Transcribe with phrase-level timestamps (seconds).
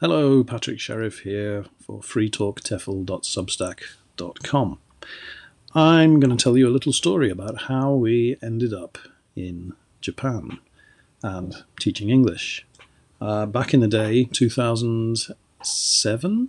[0.00, 4.78] Hello, Patrick Sherriff here for freetalktefl.substack.com.
[5.74, 8.96] I'm going to tell you a little story about how we ended up
[9.34, 10.60] in Japan
[11.24, 12.64] and teaching English.
[13.20, 16.48] Uh, back in the day, 2007,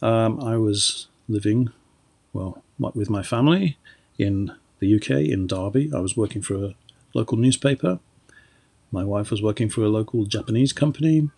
[0.00, 1.68] um, I was living,
[2.32, 3.76] well, with my family
[4.18, 5.90] in the UK, in Derby.
[5.94, 6.74] I was working for a
[7.12, 7.98] local newspaper.
[8.90, 11.28] My wife was working for a local Japanese company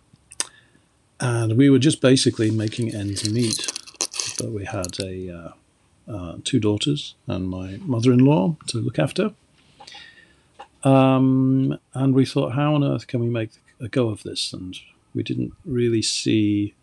[1.19, 3.71] and we were just basically making ends meet.
[4.37, 5.53] But we had a
[6.09, 9.33] uh, uh, two daughters and my mother-in-law to look after,
[10.83, 14.53] um, and we thought, how on earth can we make a go of this?
[14.53, 14.77] And
[15.13, 16.75] we didn't really see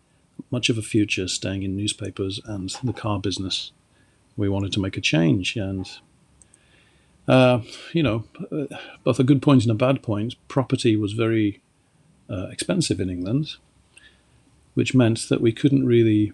[0.51, 3.71] much of a future staying in newspapers and the car business.
[4.37, 5.89] We wanted to make a change, and
[7.27, 7.61] uh,
[7.93, 8.25] you know,
[9.03, 10.35] both a good point and a bad point.
[10.49, 11.61] Property was very
[12.29, 13.55] uh, expensive in England,
[14.75, 16.31] which meant that we couldn't really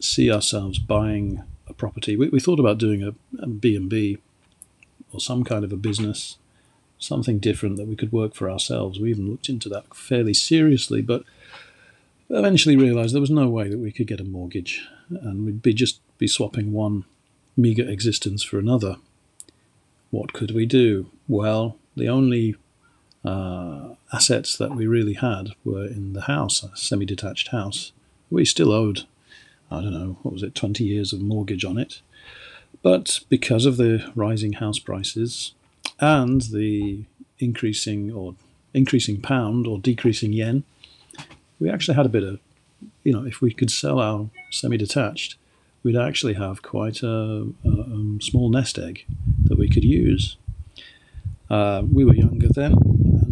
[0.00, 2.16] see ourselves buying a property.
[2.16, 4.18] We, we thought about doing a, a B&B
[5.12, 6.38] or some kind of a business,
[6.98, 8.98] something different that we could work for ourselves.
[8.98, 11.22] We even looked into that fairly seriously, but
[12.30, 15.74] eventually realized there was no way that we could get a mortgage and we'd be
[15.74, 17.04] just be swapping one
[17.56, 18.96] meager existence for another.
[20.10, 21.10] What could we do?
[21.28, 22.56] Well, the only
[23.24, 27.92] uh, assets that we really had were in the house, a semi detached house.
[28.30, 29.06] We still owed,
[29.70, 32.00] I don't know, what was it, 20 years of mortgage on it.
[32.82, 35.52] But because of the rising house prices
[36.00, 37.04] and the
[37.38, 38.34] increasing or
[38.74, 40.64] increasing pound or decreasing yen,
[41.60, 42.40] we actually had a bit of,
[43.04, 45.36] you know, if we could sell our semi detached,
[45.82, 49.04] we'd actually have quite a, a, a, um, small nest egg
[49.44, 50.36] that we could use.
[51.50, 52.74] Uh, we were younger then,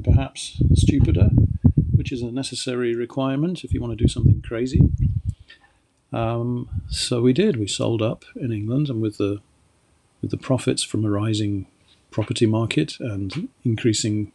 [0.01, 1.31] and perhaps stupider,
[1.95, 4.81] which is a necessary requirement if you want to do something crazy.
[6.13, 7.57] Um, so we did.
[7.57, 9.41] We sold up in England, and with the
[10.23, 11.67] with the profits from a rising
[12.11, 14.33] property market and increasing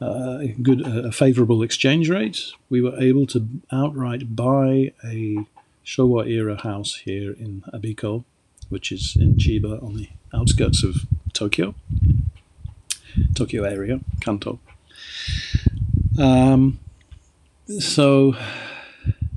[0.00, 5.46] uh, good a favourable exchange rate, we were able to outright buy a
[5.84, 8.24] Showa era house here in Abiko,
[8.68, 11.74] which is in Chiba on the outskirts of Tokyo,
[13.34, 14.58] Tokyo area, Kanto.
[16.18, 16.80] Um,
[17.78, 18.34] so,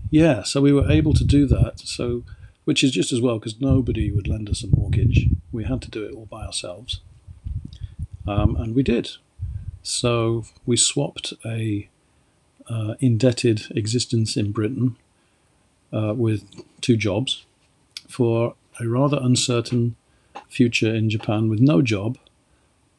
[0.09, 1.79] yeah, so we were able to do that.
[1.79, 2.23] So,
[2.65, 5.27] which is just as well because nobody would lend us a mortgage.
[5.51, 7.01] We had to do it all by ourselves,
[8.27, 9.11] um, and we did.
[9.83, 11.89] So we swapped a
[12.69, 14.95] uh, indebted existence in Britain
[15.91, 16.43] uh, with
[16.81, 17.45] two jobs
[18.07, 19.95] for a rather uncertain
[20.47, 22.17] future in Japan with no job,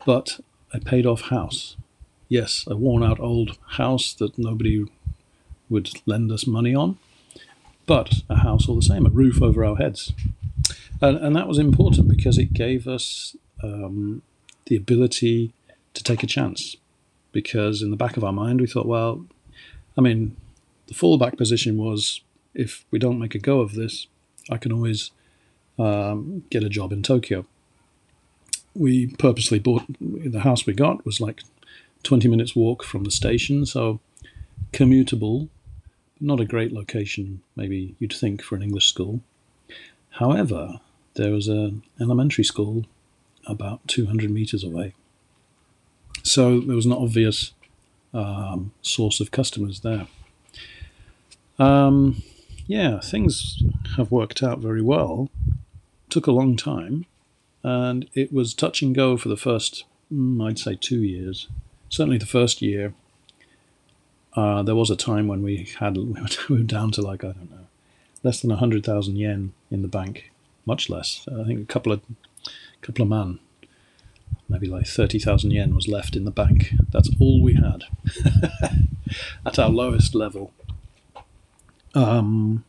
[0.05, 0.41] but
[0.73, 1.77] a paid off house
[2.32, 4.87] yes, a worn out old house that nobody
[5.69, 6.98] would lend us money on,
[7.84, 10.15] but a house all the same, a roof over our heads.
[11.03, 14.22] And, and that was important because it gave us um,
[14.65, 15.53] the ability
[15.93, 16.75] to take a chance.
[17.32, 19.26] Because in the back of our mind, we thought, well,
[19.99, 20.34] I mean,
[20.87, 22.22] the fallback position was
[22.54, 24.06] if we don't make a go of this,
[24.50, 25.10] I can always
[25.78, 27.44] um, get a job in Tokyo.
[28.75, 31.43] We purposely bought the house we got was like
[32.02, 34.00] 20 minutes walk from the station, so
[34.72, 35.48] commutable,
[36.20, 39.20] not a great location, maybe you'd think, for an English school.
[40.10, 40.80] However,
[41.14, 42.84] there was an elementary school
[43.46, 44.94] about 200 meters away.
[46.22, 47.52] So there was an obvious
[48.14, 50.06] um, source of customers there.
[51.58, 52.22] Um,
[52.66, 53.62] yeah, things
[53.96, 55.28] have worked out very well.
[56.08, 57.06] Took a long time,
[57.62, 61.48] and it was touch and go for the first, mm, I'd say, two years
[61.92, 62.94] certainly the first year,
[64.34, 65.97] uh, there was a time when we had
[66.48, 67.66] we were down to like I don't know,
[68.25, 70.32] less than hundred thousand yen in the bank,
[70.66, 71.28] much less.
[71.28, 72.00] I think a couple of
[72.81, 73.38] couple of man,
[74.48, 76.72] maybe like thirty thousand yen was left in the bank.
[76.91, 77.84] That's all we had
[79.47, 80.52] at our lowest level.
[81.94, 82.64] Um,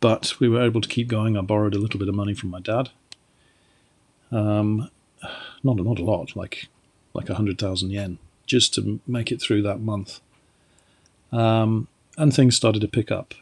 [0.00, 1.38] but we were able to keep going.
[1.38, 2.90] I borrowed a little bit of money from my dad.
[4.30, 4.90] Um,
[5.64, 6.68] not not a lot, like
[7.14, 10.20] like hundred thousand yen just to make it through that month.
[11.32, 13.34] Um, and things started to pick up.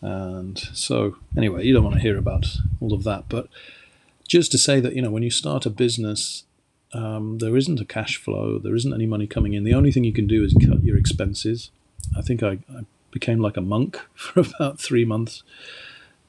[0.00, 2.46] And so, anyway, you don't want to hear about
[2.80, 3.48] all of that, but
[4.28, 6.44] just to say that, you know, when you start a business,
[6.92, 9.64] um, there isn't a cash flow, there isn't any money coming in.
[9.64, 11.70] The only thing you can do is cut your expenses.
[12.16, 15.42] I think I, I became like a monk for about three months.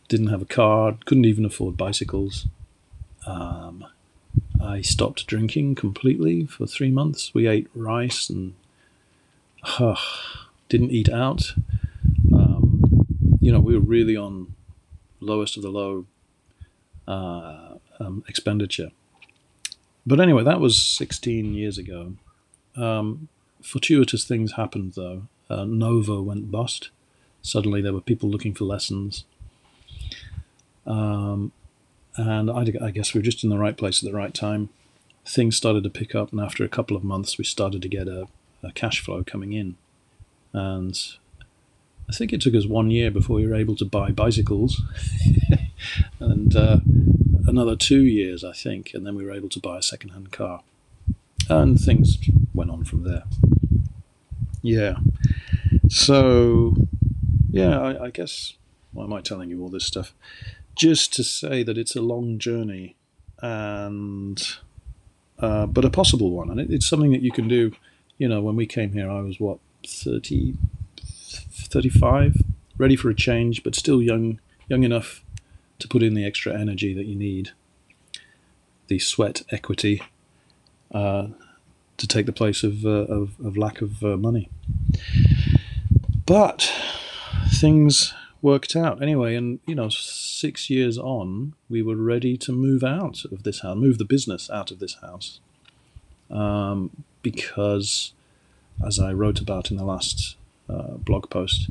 [0.07, 2.47] Didn't have a car, couldn't even afford bicycles.
[3.27, 3.85] Um,
[4.59, 7.33] I stopped drinking completely for three months.
[7.33, 8.55] We ate rice and
[9.63, 9.95] uh,
[10.67, 11.53] didn't eat out.
[12.33, 13.05] Um,
[13.39, 14.53] you know, we were really on
[15.21, 16.05] lowest of the low
[17.07, 18.91] uh, um, expenditure.
[20.05, 22.13] But anyway, that was 16 years ago.
[22.75, 23.27] Um,
[23.61, 25.23] fortuitous things happened though.
[25.49, 26.89] Uh, Nova went bust.
[27.41, 29.25] Suddenly there were people looking for lessons.
[30.85, 31.51] Um,
[32.19, 34.69] and I, I, guess we were just in the right place at the right time.
[35.25, 38.07] Things started to pick up, and after a couple of months, we started to get
[38.07, 38.27] a,
[38.61, 39.77] a cash flow coming in.
[40.51, 40.99] And
[42.09, 44.81] I think it took us one year before we were able to buy bicycles,
[46.19, 46.79] and uh,
[47.47, 50.61] another two years, I think, and then we were able to buy a second-hand car,
[51.47, 52.17] and things
[52.53, 53.23] went on from there.
[54.61, 54.97] Yeah.
[55.87, 56.75] So,
[57.49, 58.55] yeah, I, I guess
[58.91, 60.13] why am I telling you all this stuff?
[60.79, 62.95] Just to say that it's a long journey,
[63.41, 64.41] and
[65.37, 67.73] uh, but a possible one, and it, it's something that you can do.
[68.17, 70.55] You know, when we came here, I was what 30,
[71.01, 72.37] 35,
[72.77, 74.39] ready for a change, but still young,
[74.69, 75.21] young enough
[75.79, 77.51] to put in the extra energy that you need,
[78.87, 80.01] the sweat equity,
[80.93, 81.27] uh,
[81.97, 84.49] to take the place of, uh, of, of, lack of uh, money.
[86.25, 86.71] But
[87.49, 92.83] things worked out anyway, and you know, six years on, we were ready to move
[92.83, 95.39] out of this house, move the business out of this house,
[96.29, 96.89] um,
[97.21, 98.13] because,
[98.85, 100.35] as I wrote about in the last
[100.69, 101.69] uh, blog post,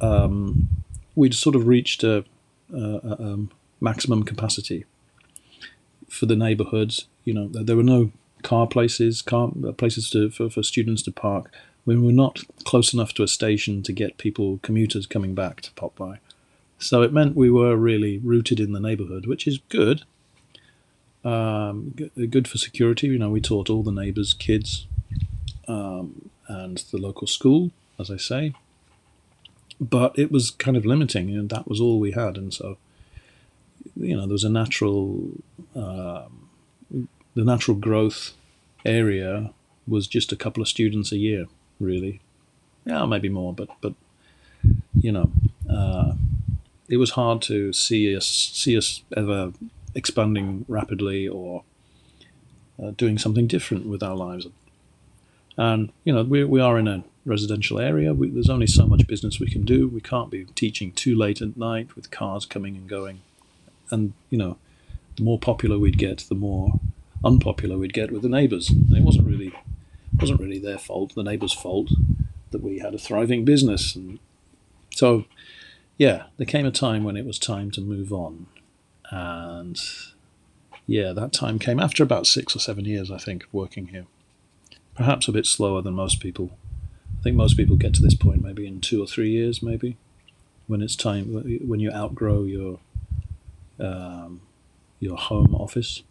[0.00, 0.68] um,
[1.14, 2.24] we'd sort of reached a,
[2.72, 3.50] a, a um,
[3.80, 4.84] maximum capacity
[6.08, 7.06] for the neighborhoods.
[7.24, 11.12] You know, there were no car places, car uh, places to, for, for students to
[11.12, 11.52] park.
[11.86, 15.72] We were not close enough to a station to get people, commuters coming back to
[15.72, 16.18] pop by.
[16.78, 20.02] So it meant we were really rooted in the neighborhood, which is good.
[21.24, 21.94] Um,
[22.30, 23.08] good for security.
[23.08, 24.86] You know, we taught all the neighbors' kids
[25.68, 28.54] um, and the local school, as I say.
[29.80, 32.36] But it was kind of limiting, and that was all we had.
[32.36, 32.78] And so,
[33.96, 35.30] you know, there was a natural
[35.74, 36.48] um,
[37.34, 38.32] the natural growth
[38.84, 39.52] area
[39.86, 41.46] was just a couple of students a year,
[41.80, 42.20] really.
[42.84, 43.94] Yeah, maybe more, but but
[44.94, 45.30] you know,
[45.68, 46.14] uh,
[46.88, 49.52] it was hard to see us see us ever
[49.94, 51.64] expanding rapidly or
[52.82, 54.46] uh, doing something different with our lives.
[55.56, 58.14] And you know, we we are in a residential area.
[58.14, 59.88] We, there's only so much business we can do.
[59.88, 63.20] We can't be teaching too late at night with cars coming and going.
[63.90, 64.56] And you know,
[65.16, 66.80] the more popular we'd get, the more
[67.24, 68.70] unpopular we'd get with the neighbours.
[68.70, 69.52] It wasn't really
[70.20, 71.90] wasn't really their fault, the neighbours' fault
[72.50, 74.18] that we had a thriving business, and
[74.94, 75.24] so
[75.98, 78.46] yeah, there came a time when it was time to move on,
[79.10, 79.80] and
[80.86, 84.06] yeah, that time came after about six or seven years, I think, of working here.
[84.94, 86.58] Perhaps a bit slower than most people.
[87.18, 89.96] I think most people get to this point maybe in two or three years, maybe
[90.66, 91.26] when it's time
[91.66, 92.78] when you outgrow your
[93.78, 94.40] um,
[95.00, 96.02] your home office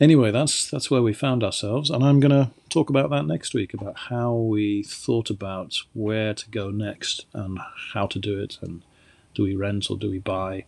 [0.00, 3.54] anyway, that's that's where we found ourselves, and I'm going to talk about that next
[3.54, 7.58] week about how we thought about where to go next and
[7.94, 8.82] how to do it, and
[9.34, 10.64] do we rent or do we buy?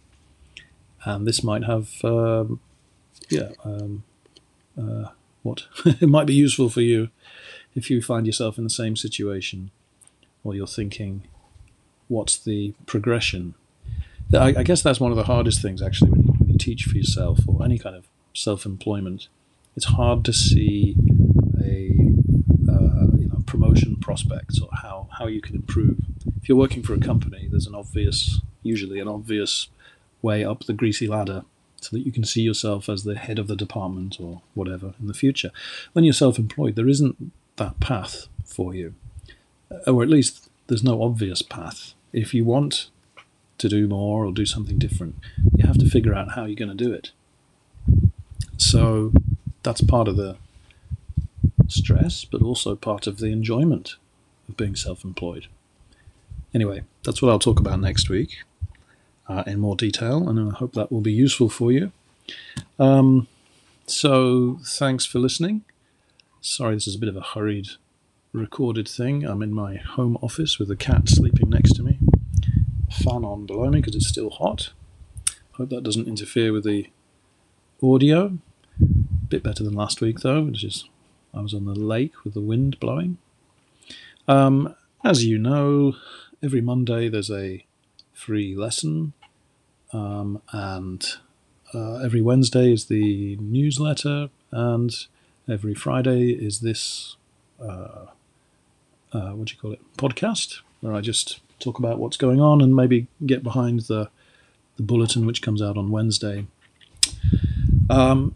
[1.04, 2.60] And this might have, um,
[3.28, 4.04] yeah, um,
[4.80, 5.08] uh,
[5.42, 7.10] what it might be useful for you
[7.74, 9.70] if you find yourself in the same situation,
[10.42, 11.22] or you're thinking,
[12.08, 13.54] what's the progression?
[14.34, 16.84] I, I guess that's one of the hardest things actually when you, when you teach
[16.84, 18.06] for yourself or any kind of
[18.38, 19.28] self employment,
[19.76, 20.96] it's hard to see
[21.60, 21.90] a
[22.68, 25.98] uh, you know, promotion prospects or how, how you can improve.
[26.40, 29.68] If you're working for a company, there's an obvious, usually an obvious
[30.22, 31.44] way up the greasy ladder
[31.80, 35.06] so that you can see yourself as the head of the department or whatever in
[35.06, 35.50] the future.
[35.92, 38.94] When you're self employed, there isn't that path for you,
[39.86, 41.94] or at least there's no obvious path.
[42.12, 42.90] If you want
[43.58, 45.16] to do more or do something different,
[45.56, 47.10] you have to figure out how you're going to do it.
[48.70, 49.14] So
[49.62, 50.36] that's part of the
[51.68, 53.96] stress, but also part of the enjoyment
[54.46, 55.46] of being self employed.
[56.52, 58.36] Anyway, that's what I'll talk about next week
[59.26, 61.92] uh, in more detail, and I hope that will be useful for you.
[62.78, 63.26] Um,
[63.86, 65.62] so, thanks for listening.
[66.42, 67.68] Sorry, this is a bit of a hurried
[68.34, 69.24] recorded thing.
[69.24, 71.98] I'm in my home office with the cat sleeping next to me,
[72.90, 74.72] fan on below me because it's still hot.
[75.52, 76.88] Hope that doesn't interfere with the
[77.82, 78.36] audio.
[79.28, 80.46] Bit better than last week though.
[80.46, 80.88] It's just
[81.34, 83.18] I was on the lake with the wind blowing.
[84.26, 85.96] Um, as you know,
[86.42, 87.64] every Monday there's a
[88.14, 89.12] free lesson,
[89.92, 91.04] um, and
[91.74, 94.94] uh, every Wednesday is the newsletter, and
[95.46, 97.16] every Friday is this
[97.60, 98.06] uh,
[99.12, 102.62] uh, what do you call it podcast, where I just talk about what's going on
[102.62, 104.08] and maybe get behind the
[104.76, 106.46] the bulletin which comes out on Wednesday.
[107.90, 108.34] Um,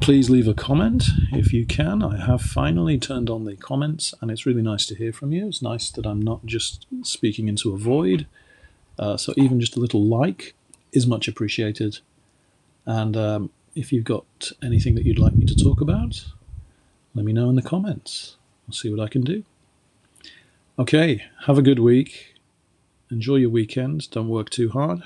[0.00, 2.02] please leave a comment if you can.
[2.02, 5.48] I have finally turned on the comments, and it's really nice to hear from you.
[5.48, 8.26] It's nice that I'm not just speaking into a void.
[8.98, 10.54] Uh, so even just a little like
[10.92, 11.98] is much appreciated.
[12.84, 16.24] And um, if you've got anything that you'd like me to talk about,
[17.14, 18.36] let me know in the comments.
[18.68, 19.44] I'll see what I can do.
[20.78, 22.34] Okay, have a good week.
[23.10, 24.10] Enjoy your weekend.
[24.10, 25.04] Don't work too hard.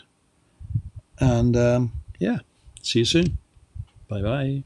[1.19, 2.39] And um, yeah,
[2.83, 3.39] see you soon.
[4.09, 4.65] Bye bye.